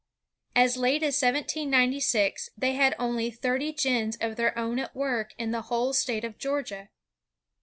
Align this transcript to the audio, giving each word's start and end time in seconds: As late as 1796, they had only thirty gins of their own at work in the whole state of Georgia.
As 0.55 0.77
late 0.77 1.03
as 1.03 1.21
1796, 1.21 2.49
they 2.57 2.73
had 2.73 2.95
only 2.97 3.29
thirty 3.29 3.71
gins 3.71 4.17
of 4.19 4.35
their 4.35 4.57
own 4.57 4.79
at 4.79 4.95
work 4.95 5.35
in 5.37 5.51
the 5.51 5.61
whole 5.69 5.93
state 5.93 6.25
of 6.25 6.39
Georgia. 6.39 6.89